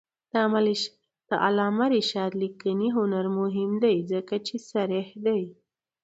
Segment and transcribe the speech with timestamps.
[1.29, 5.41] د علامه رشاد لیکنی هنر مهم دی ځکه چې صریح دی.